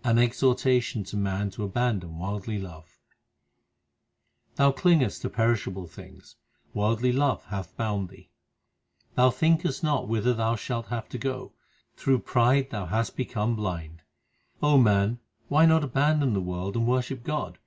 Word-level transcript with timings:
1 0.00 0.16
An 0.16 0.24
exhortation 0.24 1.04
to 1.04 1.14
man 1.14 1.50
to 1.50 1.62
abandon 1.62 2.18
worldly 2.18 2.56
love: 2.58 2.98
Thou 4.54 4.72
clingest 4.72 5.20
to 5.20 5.28
perishable 5.28 5.86
things; 5.86 6.36
worldly 6.72 7.12
love 7.12 7.44
hath 7.48 7.76
bound 7.76 8.08
thee. 8.08 8.30
Thou 9.14 9.28
thinkest 9.28 9.82
not 9.82 10.08
whither 10.08 10.32
thou 10.32 10.56
shalt 10.56 10.86
have 10.86 11.06
to 11.10 11.18
go: 11.18 11.52
through 11.96 12.20
pride 12.20 12.70
thou 12.70 12.86
hast 12.86 13.14
become 13.14 13.56
blind. 13.56 14.00
O 14.62 14.78
man, 14.78 15.18
why 15.48 15.66
not 15.66 15.84
abandon 15.84 16.32
the 16.32 16.40
world 16.40 16.74
and 16.74 16.86
worship 16.86 17.22
God 17.22 17.58